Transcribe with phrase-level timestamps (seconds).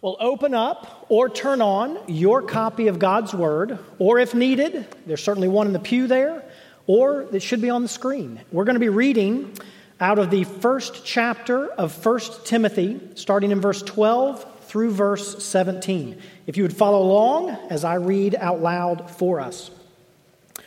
[0.00, 5.22] Well, open up or turn on your copy of God's Word, or if needed, there's
[5.22, 6.44] certainly one in the pew there,
[6.86, 8.40] or it should be on the screen.
[8.52, 9.56] We're going to be reading
[10.00, 16.20] out of the first chapter of 1 Timothy, starting in verse 12 through verse 17.
[16.46, 19.70] If you would follow along as I read out loud for us.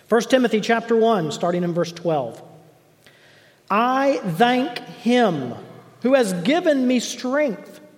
[0.09, 2.41] 1 Timothy chapter 1, starting in verse 12.
[3.69, 5.53] I thank him
[6.01, 7.80] who has given me strength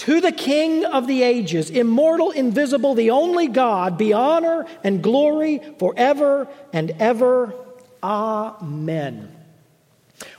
[0.00, 5.60] To the King of the ages, immortal, invisible, the only God, be honor and glory
[5.78, 7.52] forever and ever.
[8.02, 9.30] Amen.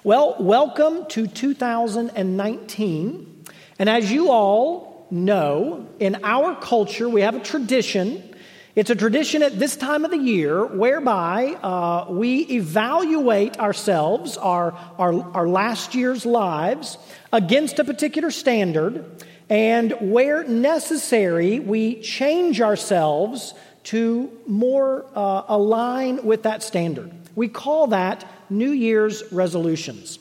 [0.04, 3.45] Well, welcome to 2019.
[3.78, 8.31] And as you all know, in our culture, we have a tradition.
[8.73, 14.72] It's a tradition at this time of the year whereby uh, we evaluate ourselves, our,
[14.97, 16.97] our, our last year's lives,
[17.33, 19.25] against a particular standard.
[19.49, 27.11] And where necessary, we change ourselves to more uh, align with that standard.
[27.36, 30.17] We call that New Year's resolutions.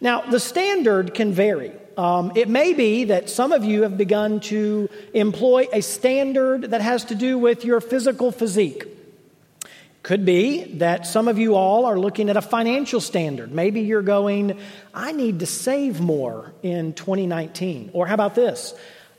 [0.00, 1.72] Now, the standard can vary.
[1.98, 6.80] Um, it may be that some of you have begun to employ a standard that
[6.80, 8.84] has to do with your physical physique.
[10.04, 13.50] Could be that some of you all are looking at a financial standard.
[13.50, 14.60] Maybe you're going,
[14.94, 17.90] I need to save more in 2019.
[17.92, 18.74] Or how about this?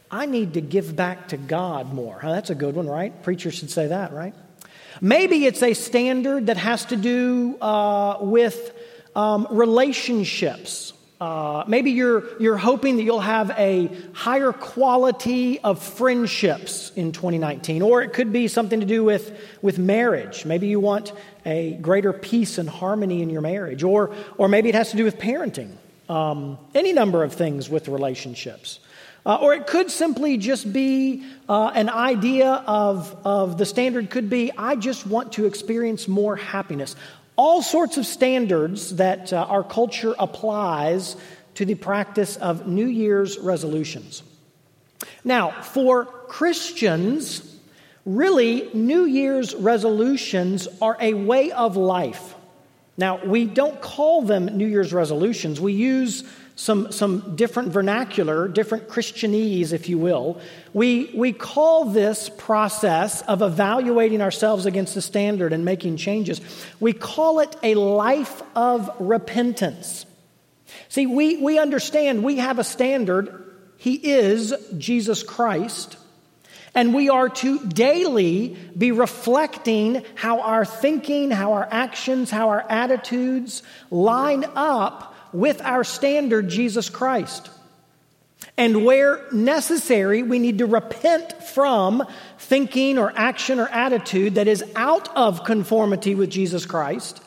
[0.09, 2.17] I need to give back to God more.
[2.23, 3.21] that's a good one, right?
[3.23, 4.33] Preachers should say that, right?
[5.01, 8.73] Maybe it's a standard that has to do uh, with
[9.17, 10.93] um, relationships.
[11.19, 17.81] Uh, maybe you're, you're hoping that you'll have a higher quality of friendships in 2019,
[17.81, 20.45] or it could be something to do with, with marriage.
[20.45, 21.11] Maybe you want
[21.45, 25.03] a greater peace and harmony in your marriage, or, or maybe it has to do
[25.03, 25.75] with parenting.
[26.07, 28.79] Um, any number of things with relationships.
[29.25, 34.29] Uh, or it could simply just be uh, an idea of, of the standard could
[34.29, 36.95] be I just want to experience more happiness
[37.39, 41.15] all sorts of standards that uh, our culture applies
[41.55, 44.23] to the practice of New Year's resolutions.
[45.23, 47.57] Now, for Christians,
[48.05, 52.35] really, New Year's resolutions are a way of life.
[52.97, 55.61] Now, we don't call them New Year's resolutions.
[55.61, 56.25] We use
[56.59, 60.41] some, some different vernacular, different Christianese, if you will.
[60.73, 66.41] We, we call this process of evaluating ourselves against the standard and making changes,
[66.81, 70.05] we call it a life of repentance.
[70.89, 73.41] See, we, we understand we have a standard.
[73.77, 75.95] He is Jesus Christ.
[76.75, 82.65] And we are to daily be reflecting how our thinking, how our actions, how our
[82.69, 87.49] attitudes line up with our standard, Jesus Christ.
[88.57, 92.05] And where necessary, we need to repent from
[92.37, 97.21] thinking or action or attitude that is out of conformity with Jesus Christ.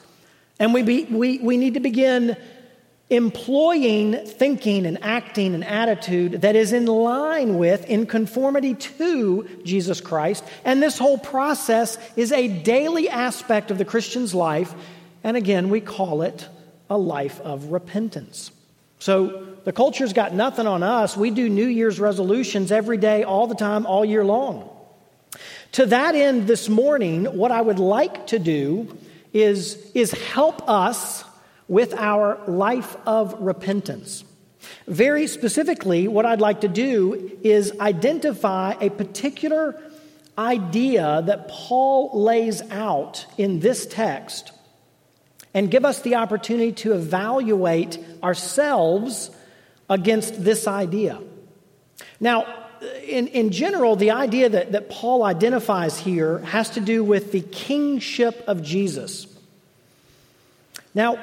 [0.58, 2.36] And we, be, we, we need to begin
[3.10, 10.00] employing thinking and acting and attitude that is in line with, in conformity to Jesus
[10.00, 10.42] Christ.
[10.64, 14.74] And this whole process is a daily aspect of the Christian's life.
[15.22, 16.48] And again, we call it
[16.92, 18.52] a life of repentance.
[18.98, 21.16] So the culture's got nothing on us.
[21.16, 24.68] We do New Year's resolutions every day, all the time, all year long.
[25.72, 28.98] To that end, this morning, what I would like to do
[29.32, 31.24] is, is help us
[31.66, 34.22] with our life of repentance.
[34.86, 39.82] Very specifically, what I'd like to do is identify a particular
[40.36, 44.52] idea that Paul lays out in this text
[45.54, 49.30] and give us the opportunity to evaluate ourselves
[49.88, 51.20] against this idea.
[52.20, 52.46] Now,
[53.04, 57.40] in, in general, the idea that, that Paul identifies here has to do with the
[57.40, 59.26] kingship of Jesus.
[60.94, 61.18] Now,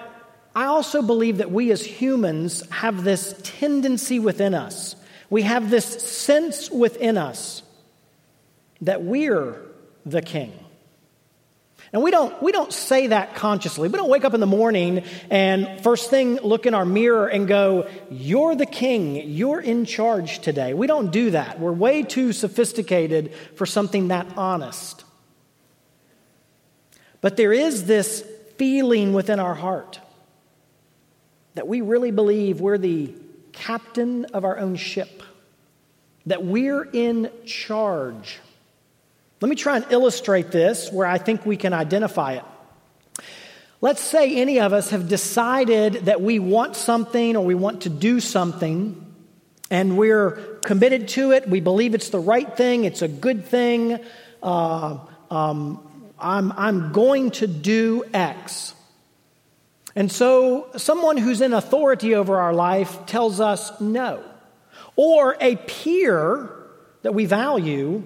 [0.55, 4.95] I also believe that we as humans have this tendency within us.
[5.29, 7.61] We have this sense within us
[8.81, 9.61] that we're
[10.05, 10.53] the king.
[11.91, 13.89] And we don't, we don't say that consciously.
[13.89, 17.47] We don't wake up in the morning and first thing look in our mirror and
[17.47, 19.15] go, You're the king.
[19.29, 20.73] You're in charge today.
[20.73, 21.59] We don't do that.
[21.59, 25.03] We're way too sophisticated for something that honest.
[27.21, 28.23] But there is this
[28.57, 29.99] feeling within our heart
[31.55, 33.13] that we really believe we're the
[33.51, 35.23] captain of our own ship,
[36.25, 38.39] that we're in charge.
[39.41, 42.43] Let me try and illustrate this where I think we can identify it.
[43.81, 47.89] Let's say any of us have decided that we want something or we want to
[47.89, 49.05] do something,
[49.71, 50.31] and we're
[50.65, 51.47] committed to it.
[51.47, 53.99] We believe it's the right thing, it's a good thing.
[54.43, 54.97] Uh,
[55.31, 58.73] um, I'm, I'm going to do X.
[59.95, 64.23] And so, someone who's in authority over our life tells us no.
[64.97, 66.49] Or a peer
[67.01, 68.03] that we value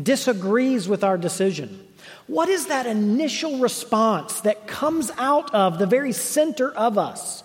[0.00, 1.86] disagrees with our decision.
[2.26, 7.42] What is that initial response that comes out of the very center of us?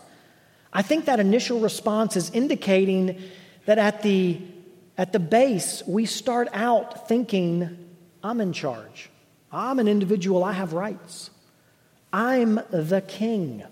[0.72, 3.22] I think that initial response is indicating
[3.66, 4.42] that at the,
[4.98, 7.78] at the base, we start out thinking,
[8.24, 9.10] I'm in charge.
[9.52, 10.44] I'm an individual.
[10.44, 11.30] I have rights.
[12.12, 13.64] I'm the king.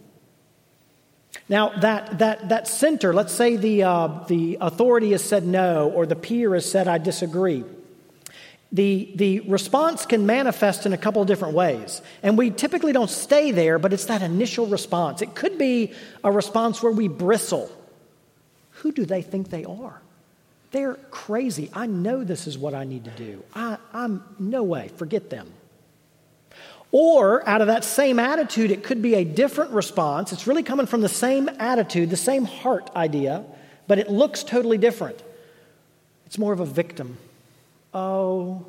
[1.49, 6.05] Now, that, that, that center, let's say the, uh, the authority has said no, or
[6.05, 7.63] the peer has said, I disagree.
[8.73, 12.01] The, the response can manifest in a couple of different ways.
[12.23, 15.21] And we typically don't stay there, but it's that initial response.
[15.21, 17.69] It could be a response where we bristle.
[18.75, 20.01] Who do they think they are?
[20.71, 21.69] They're crazy.
[21.73, 23.43] I know this is what I need to do.
[23.53, 25.51] I, I'm no way, forget them.
[26.93, 30.31] Or out of that same attitude, it could be a different response.
[30.31, 33.43] It's really coming from the same attitude, the same heart idea,
[33.87, 35.21] but it looks totally different.
[36.25, 37.17] It's more of a victim.
[37.93, 38.65] Oh,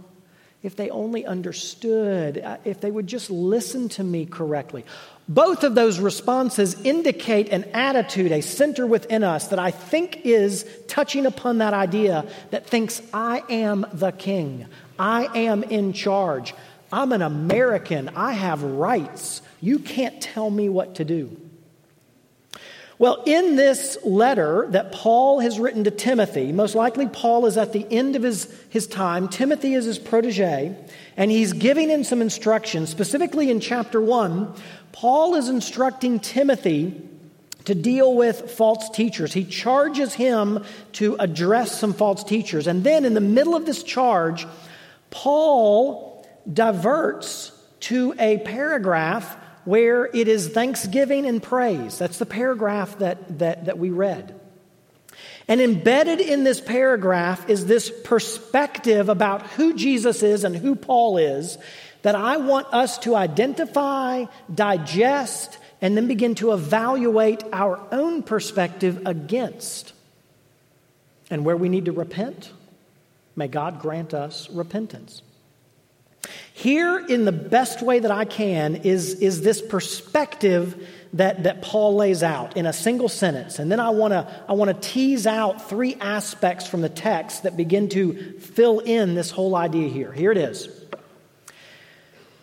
[0.63, 4.85] if they only understood, uh, if they would just listen to me correctly.
[5.29, 10.65] Both of those responses indicate an attitude, a center within us that I think is
[10.89, 14.67] touching upon that idea that thinks, I am the king,
[14.99, 16.55] I am in charge,
[16.93, 21.37] I'm an American, I have rights, you can't tell me what to do.
[22.99, 27.73] Well, in this letter that Paul has written to Timothy, most likely Paul is at
[27.73, 29.29] the end of his, his time.
[29.29, 30.77] Timothy is his protege,
[31.17, 32.91] and he's giving him some instructions.
[32.91, 34.55] Specifically in chapter 1,
[34.93, 37.00] Paul is instructing Timothy
[37.65, 39.33] to deal with false teachers.
[39.33, 42.67] He charges him to address some false teachers.
[42.67, 44.47] And then in the middle of this charge,
[45.11, 51.99] Paul diverts to a paragraph where it is thanksgiving and praise.
[51.99, 54.38] That's the paragraph that, that, that we read.
[55.49, 61.19] And embedded in this paragraph is this perspective about who Jesus is and who Paul
[61.19, 61.59] is
[62.03, 69.03] that I want us to identify, digest, and then begin to evaluate our own perspective
[69.06, 69.93] against.
[71.31, 72.53] And where we need to repent,
[73.37, 75.23] may God grant us repentance.
[76.55, 81.97] Here, in the best way that I can, is, is this perspective that, that Paul
[81.97, 83.59] lays out in a single sentence.
[83.59, 87.57] And then I want to I wanna tease out three aspects from the text that
[87.57, 90.12] begin to fill in this whole idea here.
[90.12, 90.69] Here it is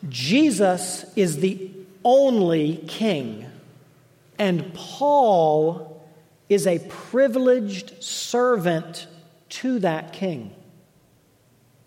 [0.07, 1.71] Jesus is the
[2.03, 3.45] only king,
[4.37, 6.01] and Paul
[6.47, 9.07] is a privileged servant
[9.49, 10.53] to that king.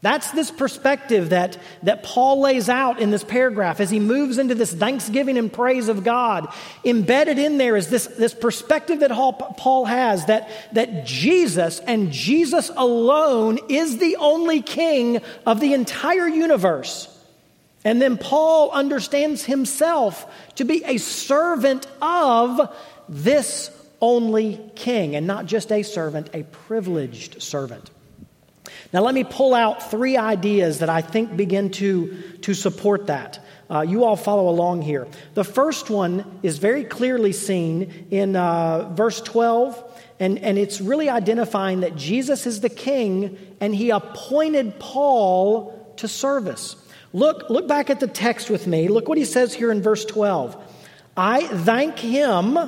[0.02, 4.56] That's this perspective that, that Paul lays out in this paragraph as he moves into
[4.56, 6.52] this thanksgiving and praise of God.
[6.84, 12.68] Embedded in there is this, this perspective that Paul has that, that Jesus and Jesus
[12.76, 17.08] alone is the only king of the entire universe.
[17.84, 22.76] And then Paul understands himself to be a servant of
[23.08, 27.91] this only king, and not just a servant, a privileged servant.
[28.92, 33.42] Now, let me pull out three ideas that I think begin to, to support that.
[33.70, 35.08] Uh, you all follow along here.
[35.32, 39.82] The first one is very clearly seen in uh, verse 12,
[40.20, 46.06] and, and it's really identifying that Jesus is the king and he appointed Paul to
[46.06, 46.76] service.
[47.14, 48.88] Look, look back at the text with me.
[48.88, 50.56] Look what he says here in verse 12.
[51.16, 52.58] I thank him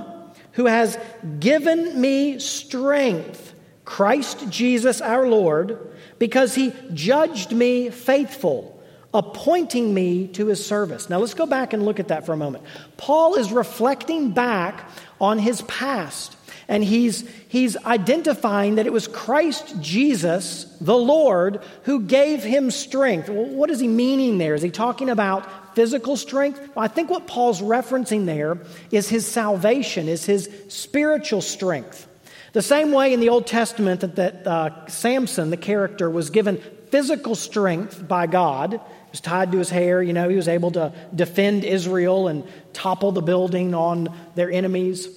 [0.52, 0.99] who has
[1.38, 3.54] given me strength
[3.85, 11.11] Christ Jesus our Lord, because he judged me faithful, appointing me to his service.
[11.11, 12.64] Now let's go back and look at that for a moment.
[12.97, 14.88] Paul is reflecting back
[15.21, 16.37] on his past.
[16.66, 23.28] And he's, he's identifying that it was Christ Jesus, the Lord, who gave him strength.
[23.28, 24.54] Well, what is he meaning there?
[24.54, 26.59] Is he talking about physical strength?
[26.75, 28.59] Well, I think what Paul's referencing there
[28.90, 32.09] is his salvation, is his spiritual strength.
[32.54, 36.58] The same way in the Old Testament that, that uh, Samson, the character, was given
[36.90, 38.70] physical strength by God.
[38.70, 38.78] He
[39.11, 43.11] was tied to his hair, you know, he was able to defend Israel and topple
[43.11, 45.08] the building on their enemies.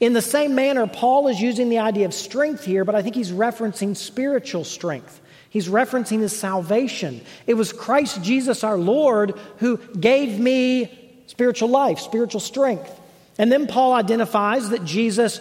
[0.00, 3.14] In the same manner, Paul is using the idea of strength here, but I think
[3.14, 5.18] he's referencing spiritual strength.
[5.48, 7.22] He's referencing his salvation.
[7.46, 13.00] It was Christ Jesus our Lord who gave me spiritual life, spiritual strength.
[13.38, 15.40] And then Paul identifies that Jesus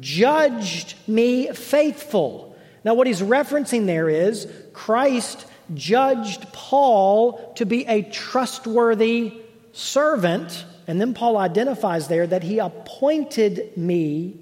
[0.00, 2.56] judged me faithful.
[2.84, 9.34] Now, what he's referencing there is Christ judged Paul to be a trustworthy
[9.72, 14.40] servant and then Paul identifies there that he appointed me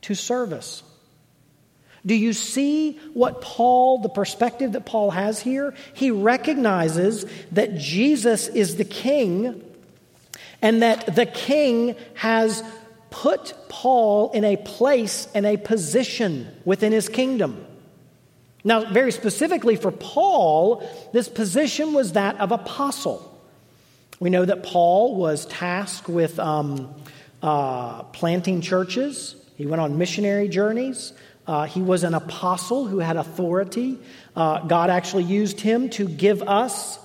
[0.00, 0.82] to service.
[2.04, 5.74] Do you see what Paul, the perspective that Paul has here?
[5.92, 9.62] He recognizes that Jesus is the king
[10.62, 12.64] and that the king has
[13.10, 17.66] put Paul in a place and a position within his kingdom.
[18.62, 23.26] Now, very specifically for Paul, this position was that of apostle.
[24.18, 26.94] We know that Paul was tasked with um,
[27.42, 31.12] uh, planting churches, he went on missionary journeys.
[31.46, 33.98] Uh, he was an apostle who had authority.
[34.34, 36.98] Uh, God actually used him to give us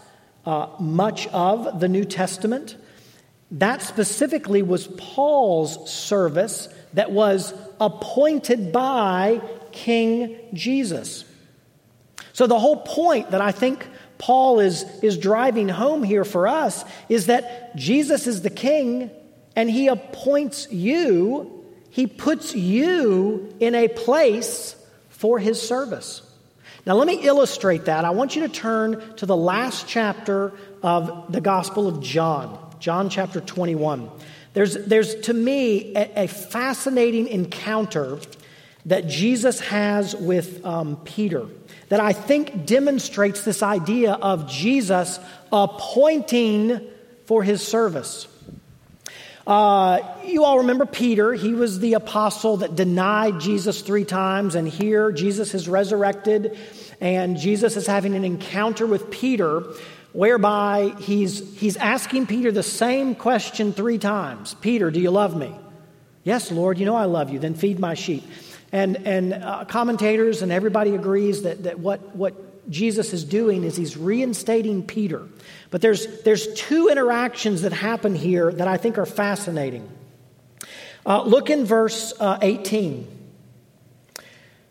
[0.46, 2.78] uh, much of the New Testament.
[3.52, 11.26] That specifically was Paul's service that was appointed by King Jesus.
[12.34, 13.88] So, the whole point that I think
[14.18, 19.12] Paul is, is driving home here for us is that Jesus is the king
[19.56, 24.76] and he appoints you, he puts you in a place
[25.10, 26.22] for his service.
[26.86, 28.06] Now, let me illustrate that.
[28.06, 33.10] I want you to turn to the last chapter of the Gospel of John, John
[33.10, 34.12] chapter 21.
[34.54, 38.20] There's, there's to me, a, a fascinating encounter
[38.86, 41.48] that Jesus has with um, Peter
[41.90, 45.20] that I think demonstrates this idea of Jesus
[45.52, 46.80] appointing
[47.26, 48.28] for his service.
[49.48, 51.34] Uh, you all remember Peter.
[51.34, 56.56] He was the apostle that denied Jesus three times, and here Jesus is resurrected,
[57.02, 59.64] and Jesus is having an encounter with Peter
[60.16, 65.54] whereby he's, he's asking Peter the same question three times Peter, do you love me?
[66.24, 67.38] Yes, Lord, you know I love you.
[67.38, 68.24] Then feed my sheep.
[68.72, 73.76] And, and uh, commentators and everybody agrees that, that what, what Jesus is doing is
[73.76, 75.28] he's reinstating Peter.
[75.70, 79.88] But there's, there's two interactions that happen here that I think are fascinating.
[81.06, 83.08] Uh, look in verse uh, 18.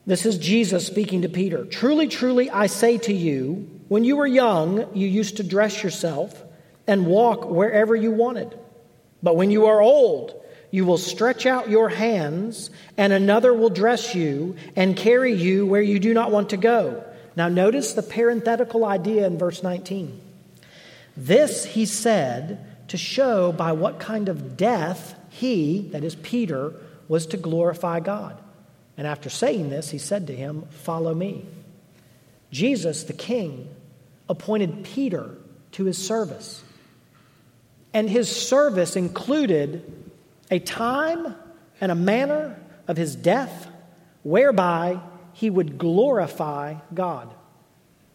[0.06, 1.64] This is Jesus speaking to Peter.
[1.64, 6.42] Truly, truly, I say to you, when you were young, you used to dress yourself
[6.86, 8.58] and walk wherever you wanted.
[9.22, 14.14] But when you are old, you will stretch out your hands, and another will dress
[14.14, 17.04] you and carry you where you do not want to go.
[17.36, 20.20] Now, notice the parenthetical idea in verse 19.
[21.16, 26.74] This he said to show by what kind of death he, that is Peter,
[27.08, 28.40] was to glorify God.
[28.96, 31.46] And after saying this, he said to him, Follow me.
[32.54, 33.68] Jesus, the king,
[34.28, 35.36] appointed Peter
[35.72, 36.62] to his service.
[37.92, 39.82] And his service included
[40.52, 41.34] a time
[41.80, 42.56] and a manner
[42.86, 43.68] of his death
[44.22, 45.00] whereby
[45.32, 47.34] he would glorify God.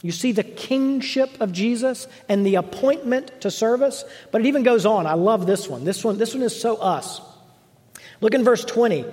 [0.02, 4.86] You see the kingship of Jesus and the appointment to service, but it even goes
[4.86, 5.06] on.
[5.06, 5.84] I love this one.
[5.84, 7.20] This one, this one is so us.
[8.22, 9.04] Look in verse 20.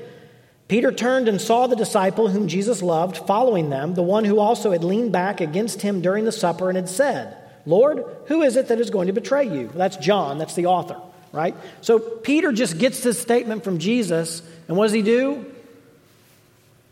[0.68, 4.72] Peter turned and saw the disciple whom Jesus loved following them, the one who also
[4.72, 8.68] had leaned back against him during the supper and had said, Lord, who is it
[8.68, 9.70] that is going to betray you?
[9.74, 11.00] That's John, that's the author
[11.36, 11.54] right?
[11.82, 15.44] So Peter just gets this statement from Jesus, and what does he do?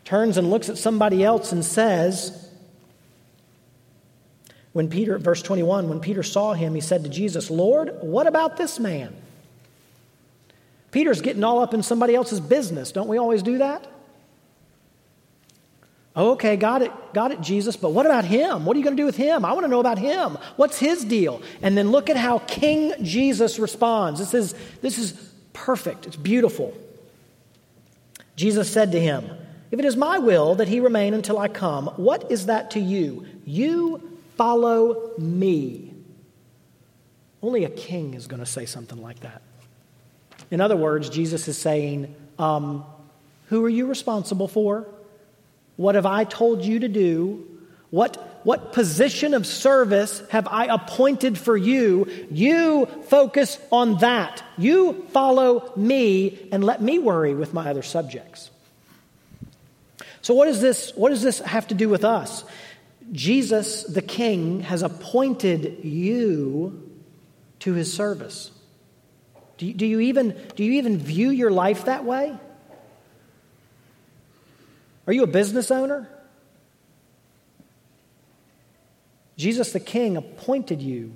[0.05, 2.47] Turns and looks at somebody else and says,
[4.71, 8.55] when Peter, verse 21, when Peter saw him, he said to Jesus, Lord, what about
[8.55, 9.15] this man?
[10.95, 12.93] Peter's getting all up in somebody else's business.
[12.93, 13.85] Don't we always do that?
[16.15, 18.63] Oh, okay, got it, got it, Jesus, but what about him?
[18.63, 19.43] What are you going to do with him?
[19.43, 20.37] I want to know about him.
[20.55, 21.41] What's his deal?
[21.61, 24.21] And then look at how King Jesus responds.
[24.21, 25.11] This is, this is
[25.51, 26.73] perfect, it's beautiful.
[28.37, 29.29] Jesus said to him,
[29.71, 32.79] If it is my will that he remain until I come, what is that to
[32.79, 33.25] you?
[33.43, 35.93] You follow me.
[37.41, 39.41] Only a king is going to say something like that.
[40.51, 42.85] In other words, Jesus is saying, um,
[43.49, 44.87] Who are you responsible for?
[45.77, 47.47] What have I told you to do?
[47.89, 52.07] What, what position of service have I appointed for you?
[52.29, 54.43] You focus on that.
[54.57, 58.49] You follow me and let me worry with my other subjects.
[60.21, 62.43] So, what, is this, what does this have to do with us?
[63.11, 66.91] Jesus, the King, has appointed you
[67.59, 68.51] to his service.
[69.57, 72.37] Do you, do you, even, do you even view your life that way?
[75.07, 76.09] Are you a business owner?
[79.37, 81.13] Jesus the King appointed you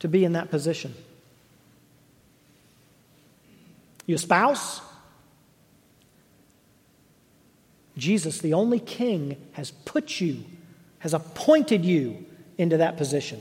[0.00, 0.94] to be in that position.
[4.06, 4.80] You a spouse?
[7.96, 10.42] Jesus, the only King, has put you,
[11.00, 12.24] has appointed you
[12.58, 13.40] into that position.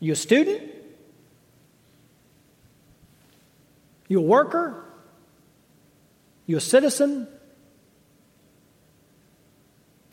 [0.00, 0.73] You a student?
[4.14, 4.84] You a worker?
[6.46, 7.26] You a citizen?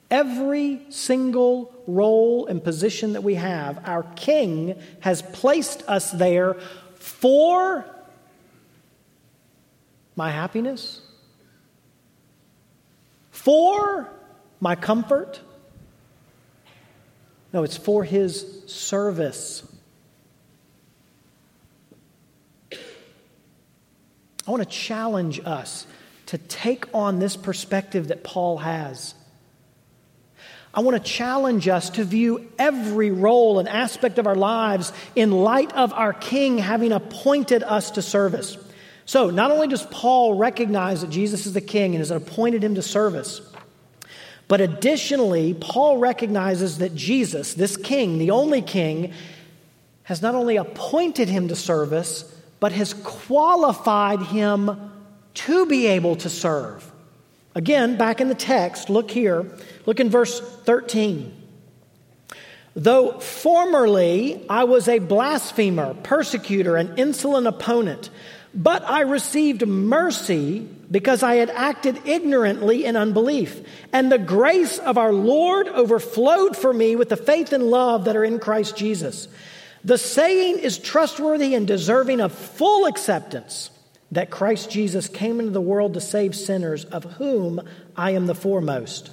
[0.09, 6.55] Every single role and position that we have, our King has placed us there
[6.95, 7.85] for
[10.15, 11.01] my happiness,
[13.29, 14.09] for
[14.59, 15.41] my comfort.
[17.53, 19.61] No, it's for His service.
[24.47, 25.85] I want to challenge us
[26.27, 29.15] to take on this perspective that Paul has
[30.73, 35.31] I want to challenge us to view every role and aspect of our lives in
[35.31, 38.57] light of our King having appointed us to service.
[39.05, 42.75] So, not only does Paul recognize that Jesus is the King and has appointed him
[42.75, 43.41] to service,
[44.47, 49.11] but additionally, Paul recognizes that Jesus, this King, the only King,
[50.03, 52.23] has not only appointed him to service,
[52.61, 54.91] but has qualified him
[55.33, 56.89] to be able to serve.
[57.53, 59.45] Again, back in the text, look here.
[59.85, 61.39] Look in verse 13.
[62.75, 68.09] Though formerly I was a blasphemer, persecutor, and insolent opponent,
[68.53, 70.59] but I received mercy
[70.91, 73.61] because I had acted ignorantly in unbelief.
[73.91, 78.15] And the grace of our Lord overflowed for me with the faith and love that
[78.15, 79.27] are in Christ Jesus.
[79.83, 83.69] The saying is trustworthy and deserving of full acceptance
[84.11, 87.61] that Christ Jesus came into the world to save sinners, of whom
[87.95, 89.09] I am the foremost.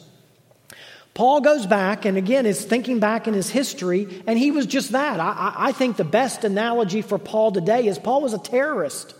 [1.14, 4.92] Paul goes back and again is thinking back in his history, and he was just
[4.92, 5.18] that.
[5.18, 9.14] I, I, think the best analogy for Paul today is Paul was a terrorist.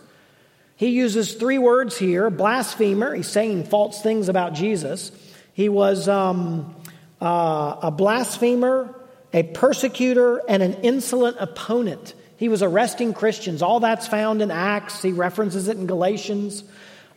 [0.75, 5.11] He uses three words here blasphemer, he's saying false things about Jesus.
[5.53, 6.73] He was um,
[7.21, 8.95] uh, a blasphemer,
[9.33, 12.13] a persecutor, and an insolent opponent.
[12.37, 13.61] He was arresting Christians.
[13.61, 15.01] All that's found in Acts.
[15.01, 16.63] He references it in Galatians.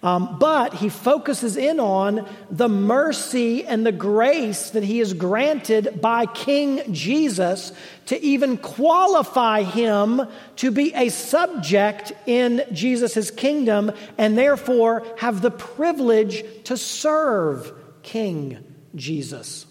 [0.02, 6.00] Um, but he focuses in on the mercy and the grace that he is granted
[6.00, 7.70] by King Jesus
[8.06, 10.22] to even qualify him
[10.56, 17.72] to be a subject in Jesus' kingdom and therefore have the privilege to serve
[18.02, 18.58] King
[18.96, 19.66] Jesus.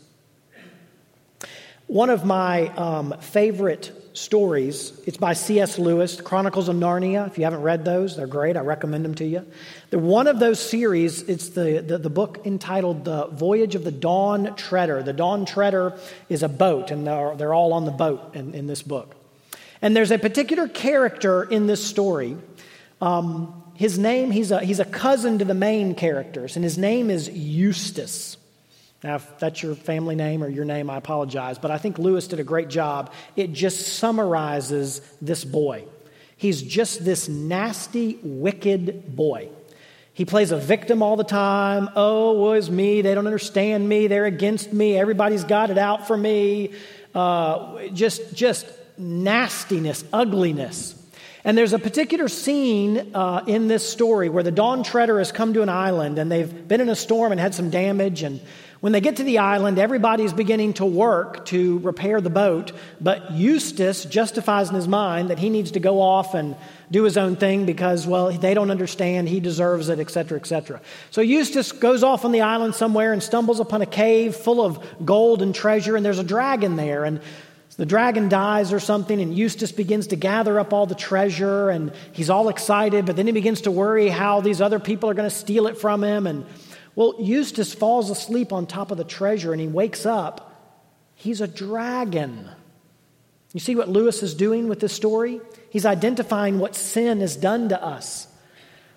[1.92, 4.98] One of my um, favorite stories.
[5.06, 5.78] It's by C.S.
[5.78, 7.28] Lewis, Chronicles of Narnia.
[7.28, 8.56] If you haven't read those, they're great.
[8.56, 9.46] I recommend them to you.
[9.92, 14.56] One of those series, it's the, the, the, book entitled The Voyage of the Dawn
[14.56, 15.04] Treader.
[15.04, 16.00] The Dawn Treader
[16.30, 19.14] is a boat, and they're, they're all on the boat in, in this book.
[19.82, 22.38] And there's a particular character in this story.
[23.02, 27.10] Um, his name, he's a, he's a cousin to the main characters, and his name
[27.10, 28.38] is Eustace.
[29.04, 32.28] Now, if that's your family name or your name, I apologize, but I think Lewis
[32.28, 33.12] did a great job.
[33.36, 35.86] It just summarizes this boy.
[36.38, 39.50] He's just this nasty, wicked boy.
[40.14, 41.90] He plays a victim all the time.
[41.96, 43.02] Oh, woe is me.
[43.02, 44.08] They don't understand me.
[44.08, 44.98] They're against me.
[44.98, 46.74] Everybody's got it out for me.
[47.16, 50.96] Uh, just, just nastiness, ugliness.
[51.44, 55.54] And there's a particular scene uh, in this story where the Dawn Treader has come
[55.54, 58.22] to an island and they've been in a storm and had some damage.
[58.22, 58.42] And
[58.82, 63.32] when they get to the island, everybody's beginning to work to repair the boat, but
[63.32, 66.56] Eustace justifies in his mind that he needs to go off and
[66.89, 70.82] do his own thing because, well, they don't understand, he deserves it, etc., etc.
[71.12, 74.84] So Eustace goes off on the island somewhere and stumbles upon a cave full of
[75.06, 77.06] gold and treasure, and there's a dragon there.
[77.06, 77.22] And
[77.78, 81.94] the dragon dies or something, and Eustace begins to gather up all the treasure, and
[82.13, 85.30] he's all excited, but then he begins to worry how these other people are going
[85.30, 86.26] to steal it from him.
[86.26, 86.46] And
[86.96, 90.48] Well, Eustace falls asleep on top of the treasure and he wakes up.
[91.16, 92.50] He's a dragon.
[93.54, 95.42] You see what Lewis is doing with this story?
[95.70, 98.28] He's identifying what sin has done to us.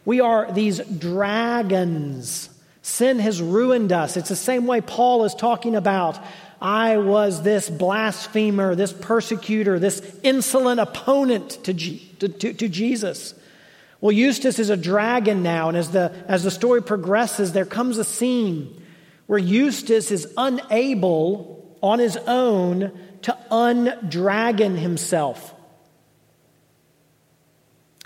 [0.04, 2.50] We are these dragons.
[2.82, 4.16] Sin has ruined us.
[4.16, 6.18] It's the same way Paul is talking about.
[6.60, 13.34] I was this blasphemer, this persecutor, this insolent opponent to, G- to, to, to Jesus.
[14.04, 17.96] Well, Eustace is a dragon now, and as the, as the story progresses, there comes
[17.96, 18.82] a scene
[19.24, 25.54] where Eustace is unable on his own to undragon himself.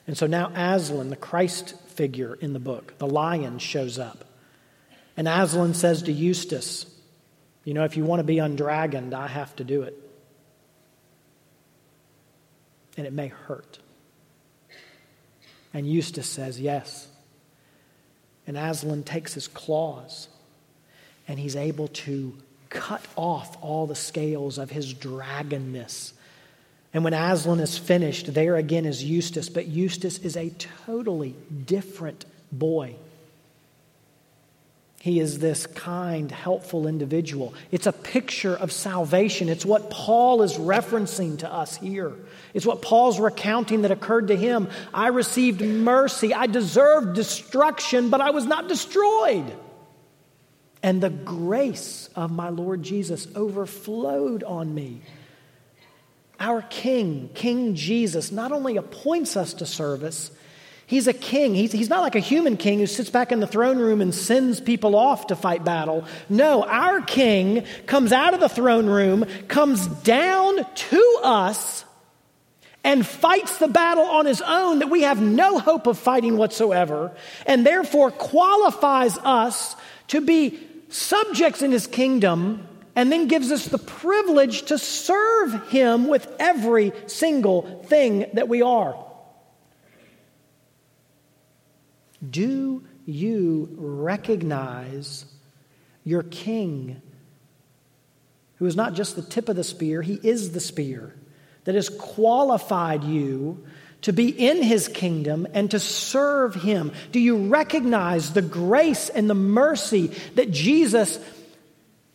[0.06, 4.24] And so now Aslan, the Christ figure in the book, the lion, shows up.
[5.16, 6.86] And Aslan says to Eustace,
[7.64, 10.00] You know, if you want to be undragoned, I have to do it.
[12.96, 13.80] And it may hurt.
[15.78, 17.06] And Eustace says, Yes.
[18.48, 20.26] And Aslan takes his claws
[21.28, 22.36] and he's able to
[22.68, 26.14] cut off all the scales of his dragonness.
[26.92, 30.50] And when Aslan is finished, there again is Eustace, but Eustace is a
[30.84, 32.96] totally different boy.
[35.00, 37.54] He is this kind, helpful individual.
[37.70, 39.48] It's a picture of salvation.
[39.48, 42.12] It's what Paul is referencing to us here.
[42.52, 44.68] It's what Paul's recounting that occurred to him.
[44.92, 46.34] I received mercy.
[46.34, 49.52] I deserved destruction, but I was not destroyed.
[50.82, 55.02] And the grace of my Lord Jesus overflowed on me.
[56.40, 60.32] Our King, King Jesus, not only appoints us to service,
[60.88, 61.54] He's a king.
[61.54, 64.14] He's, he's not like a human king who sits back in the throne room and
[64.14, 66.06] sends people off to fight battle.
[66.30, 71.84] No, our king comes out of the throne room, comes down to us,
[72.82, 77.12] and fights the battle on his own that we have no hope of fighting whatsoever,
[77.44, 83.76] and therefore qualifies us to be subjects in his kingdom, and then gives us the
[83.76, 89.04] privilege to serve him with every single thing that we are.
[92.26, 95.24] Do you recognize
[96.04, 97.00] your king,
[98.56, 101.14] who is not just the tip of the spear, he is the spear
[101.64, 103.64] that has qualified you
[104.02, 106.92] to be in his kingdom and to serve him?
[107.12, 111.18] Do you recognize the grace and the mercy that Jesus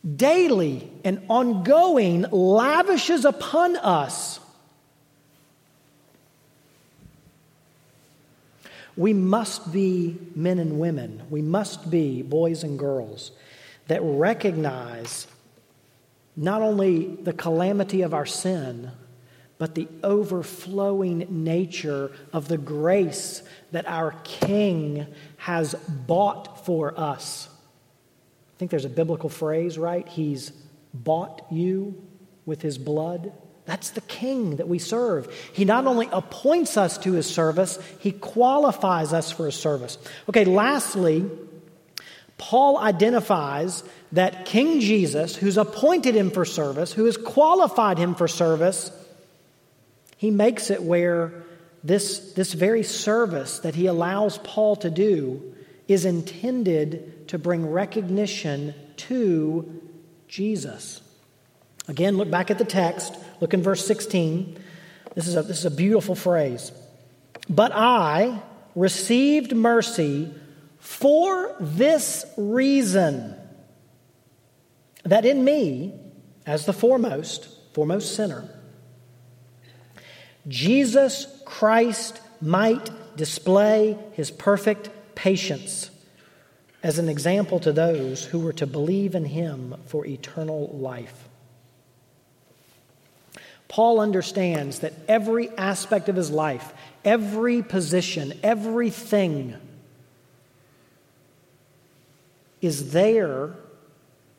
[0.04, 4.40] daily and ongoing lavishes upon us?
[8.96, 13.32] We must be men and women, we must be boys and girls
[13.88, 15.28] that recognize
[16.36, 18.92] not only the calamity of our sin,
[19.58, 27.50] but the overflowing nature of the grace that our King has bought for us.
[27.50, 30.08] I think there's a biblical phrase, right?
[30.08, 30.52] He's
[30.94, 32.02] bought you
[32.46, 33.32] with his blood.
[33.66, 35.34] That's the king that we serve.
[35.54, 39.98] He not only appoints us to his service, he qualifies us for his service.
[40.28, 41.26] Okay, lastly,
[42.38, 48.28] Paul identifies that King Jesus, who's appointed him for service, who has qualified him for
[48.28, 48.92] service,
[50.18, 51.44] he makes it where
[51.84, 55.54] this, this very service that he allows Paul to do
[55.88, 59.82] is intended to bring recognition to
[60.28, 61.02] Jesus.
[61.88, 63.14] Again, look back at the text.
[63.44, 64.58] Look in verse 16.
[65.16, 66.72] This is a, this is a beautiful phrase.
[67.50, 68.42] But I
[68.74, 70.34] received mercy
[70.80, 73.36] for this reason
[75.04, 75.94] that in me,
[76.46, 78.48] as the foremost, foremost sinner,
[80.48, 85.92] Jesus Christ might display his perfect patience
[86.82, 91.28] as an example to those who were to believe in him for eternal life.
[93.74, 96.72] Paul understands that every aspect of his life,
[97.04, 99.56] every position, everything
[102.62, 103.56] is there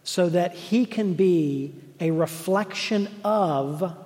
[0.05, 3.97] so that he can be a reflection of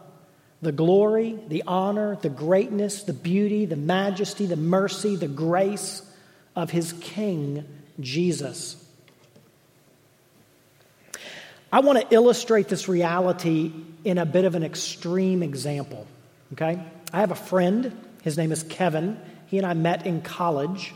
[0.62, 6.10] the glory, the honor, the greatness, the beauty, the majesty, the mercy, the grace
[6.56, 7.66] of his King,
[8.00, 8.82] Jesus.
[11.70, 13.72] I want to illustrate this reality
[14.04, 16.06] in a bit of an extreme example.
[16.54, 16.82] Okay?
[17.12, 17.96] I have a friend.
[18.22, 19.20] His name is Kevin.
[19.46, 20.94] He and I met in college.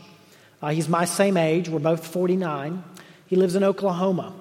[0.61, 1.69] Uh, he's my same age.
[1.69, 2.83] We're both 49.
[3.27, 4.33] He lives in Oklahoma.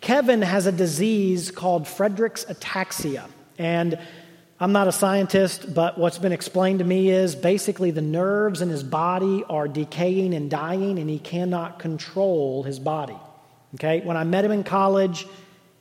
[0.00, 3.28] Kevin has a disease called Friedreich's ataxia.
[3.58, 3.98] And
[4.58, 8.68] I'm not a scientist, but what's been explained to me is basically the nerves in
[8.68, 13.16] his body are decaying and dying, and he cannot control his body.
[13.76, 15.26] Okay, when I met him in college,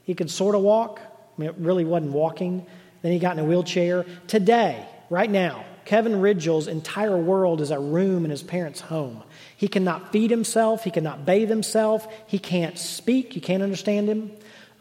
[0.10, 1.00] he could sort of walk.
[1.04, 2.66] I mean, it really wasn't walking.
[3.04, 4.08] Then he got in a wheelchair.
[4.26, 9.22] Today, right now, Kevin Ridgell's entire world is a room in his parents' home.
[9.56, 10.84] He cannot feed himself.
[10.84, 12.12] He cannot bathe himself.
[12.26, 13.36] He can't speak.
[13.36, 14.32] You can't understand him.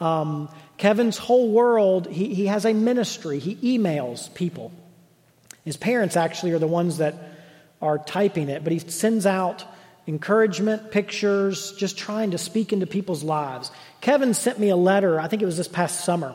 [0.01, 3.38] Um, Kevin's whole world, he, he has a ministry.
[3.38, 4.73] He emails people.
[5.62, 7.14] His parents actually are the ones that
[7.83, 9.62] are typing it, but he sends out
[10.09, 13.71] encouragement, pictures, just trying to speak into people's lives.
[14.01, 16.35] Kevin sent me a letter, I think it was this past summer,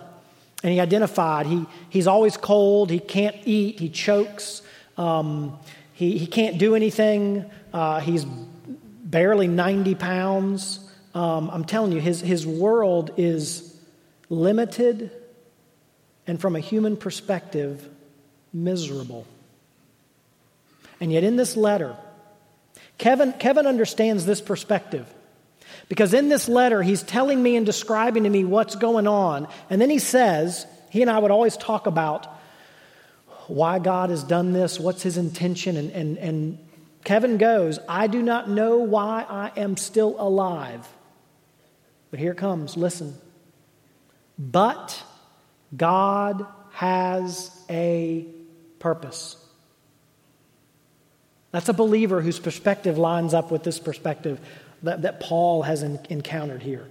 [0.64, 4.62] and he identified he, he's always cold, he can't eat, he chokes,
[4.98, 5.58] um,
[5.94, 7.46] he, he can't do anything.
[7.72, 10.80] Uh, he's barely 90 pounds.
[11.14, 13.80] Um, I'm telling you, his, his world is
[14.30, 15.12] limited
[16.26, 17.88] and, from a human perspective,
[18.52, 19.26] miserable.
[21.00, 21.96] And yet, in this letter,
[22.98, 25.08] Kevin, Kevin understands this perspective.
[25.90, 29.48] Because in this letter, he's telling me and describing to me what's going on.
[29.70, 32.28] And then he says, he and I would always talk about
[33.48, 35.76] why God has done this, what's his intention.
[35.76, 36.58] And, and, and
[37.04, 40.88] Kevin goes, I do not know why I am still alive.
[42.10, 43.16] But here comes, listen.
[44.38, 45.04] But
[45.76, 48.26] God has a
[48.80, 49.43] purpose.
[51.54, 54.42] That's a believer whose perspective lines up with this perspective
[54.82, 56.89] that, that Paul has in, encountered here.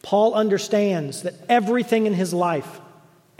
[0.00, 2.80] Paul understands that everything in his life,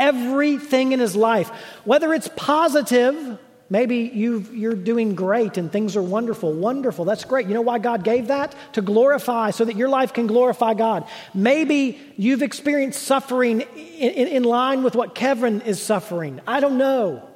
[0.00, 1.48] everything in his life,
[1.84, 3.38] whether it's positive
[3.70, 6.52] Maybe you are doing great and things are wonderful.
[6.52, 7.06] Wonderful.
[7.06, 7.46] That's great.
[7.46, 8.54] You know why God gave that?
[8.74, 11.08] To glorify, so that your life can glorify God.
[11.32, 16.40] Maybe you've experienced suffering in, in, in line with what Kevin is suffering.
[16.46, 17.28] I don't know.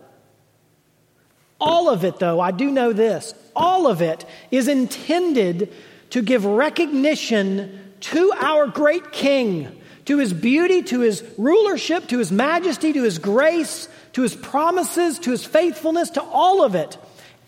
[1.60, 5.72] All of it, though, I do know this all of it is intended
[6.10, 12.30] to give recognition to our great King, to his beauty, to his rulership, to his
[12.30, 16.98] majesty, to his grace to his promises, to his faithfulness, to all of it.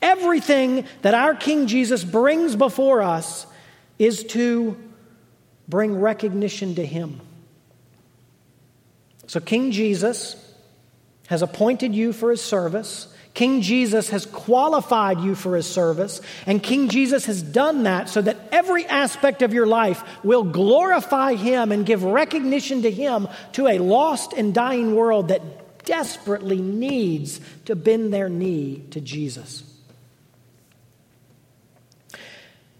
[0.01, 3.45] Everything that our King Jesus brings before us
[3.99, 4.77] is to
[5.69, 7.21] bring recognition to him.
[9.27, 10.37] So, King Jesus
[11.27, 13.10] has appointed you for his service.
[13.33, 18.21] King Jesus has qualified you for his service, and King Jesus has done that so
[18.21, 23.69] that every aspect of your life will glorify him and give recognition to him to
[23.69, 29.63] a lost and dying world that desperately needs to bend their knee to Jesus.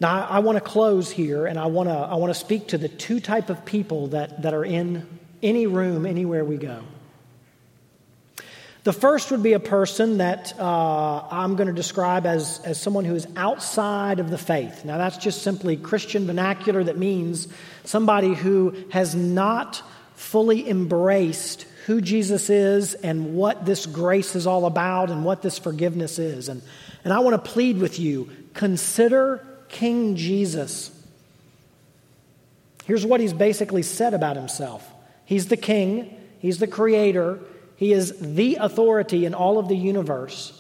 [0.01, 2.79] Now, I want to close here, and I want to, I want to speak to
[2.79, 5.07] the two type of people that, that are in
[5.43, 6.83] any room, anywhere we go.
[8.83, 13.05] The first would be a person that uh, I'm going to describe as, as someone
[13.05, 14.87] who is outside of the faith.
[14.87, 17.47] Now, that's just simply Christian vernacular that means
[17.85, 19.83] somebody who has not
[20.15, 25.59] fully embraced who Jesus is and what this grace is all about and what this
[25.59, 26.49] forgiveness is.
[26.49, 26.63] And,
[27.05, 30.91] and I want to plead with you consider King Jesus.
[32.85, 34.89] Here's what he's basically said about himself
[35.27, 37.39] He's the king, he's the creator,
[37.81, 40.53] he is the authority in all of the universe.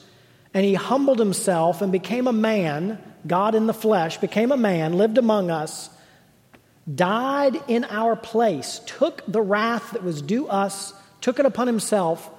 [0.55, 4.95] And he humbled himself and became a man, God in the flesh, became a man,
[4.95, 5.91] lived among us,
[6.93, 12.31] died in our place, took the wrath that was due us took it upon himself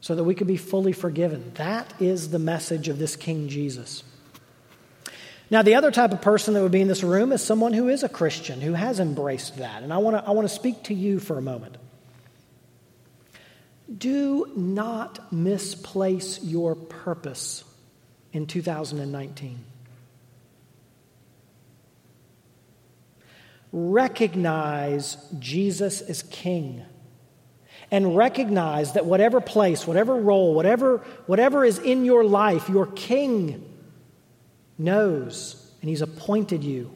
[0.00, 1.52] so that we could be fully forgiven.
[1.54, 4.02] That is the message of this King Jesus.
[5.48, 7.88] Now, the other type of person that would be in this room is someone who
[7.88, 9.84] is a Christian, who has embraced that.
[9.84, 11.76] And I want to, I want to speak to you for a moment.
[13.96, 17.64] Do not misplace your purpose
[18.32, 19.64] in 2019.
[23.72, 26.84] Recognize Jesus as King
[27.90, 33.64] and recognize that whatever place, whatever role, whatever, whatever is in your life, your king
[34.78, 36.90] knows and he's appointed you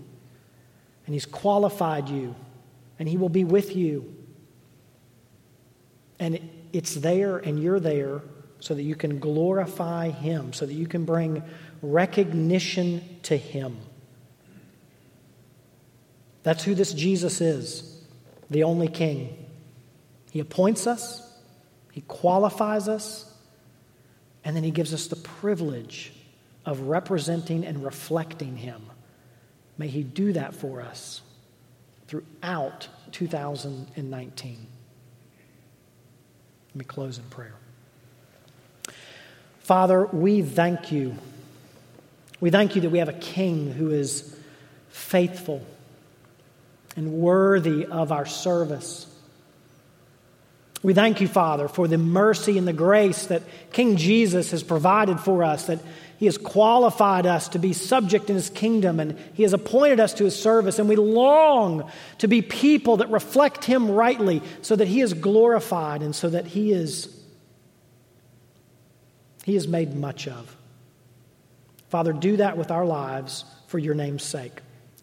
[1.07, 2.35] and he's qualified you
[2.99, 4.15] and he will be with you.
[6.21, 6.39] And
[6.75, 8.21] it's there and you're there
[8.59, 11.43] so that you can glorify him, so that you can bring
[11.81, 13.79] recognition to him.
[16.43, 18.03] That's who this Jesus is,
[18.51, 19.47] the only king.
[20.31, 21.23] He appoints us,
[21.93, 23.33] He qualifies us,
[24.45, 26.13] and then He gives us the privilege
[26.67, 28.83] of representing and reflecting Him.
[29.79, 31.23] May He do that for us
[32.09, 34.67] throughout 2019.
[36.75, 37.55] Let me close in prayer.
[39.61, 41.17] Father, we thank you.
[42.41, 44.37] We thank you that we have a king who is
[44.91, 45.65] faithful
[46.97, 49.07] and worthy of our service.
[50.83, 55.21] We thank you, Father, for the mercy and the grace that King Jesus has provided
[55.21, 55.79] for us, that
[56.25, 60.15] He has qualified us to be subject in His kingdom, and He has appointed us
[60.15, 60.79] to His service.
[60.79, 66.01] And we long to be people that reflect Him rightly so that He is glorified
[66.01, 67.15] and so that He is,
[69.45, 70.57] he is made much of.
[71.91, 74.63] Father, do that with our lives for your name's sake.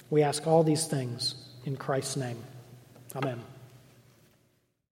[0.09, 2.41] We ask all these things in Christ's name.
[3.15, 3.43] Amen.